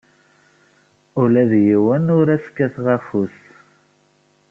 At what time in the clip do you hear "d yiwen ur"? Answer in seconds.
1.51-2.27